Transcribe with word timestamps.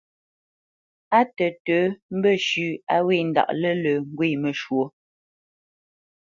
Á 1.17 1.19
tətə̌ 1.35 1.81
mbəshʉ̂ 2.17 2.69
a 2.95 2.97
wě 3.05 3.15
ndaʼ 3.29 3.49
lə̂lə̄ 3.61 3.97
ŋgwě 4.07 4.27
məshwǒ. 4.41 4.81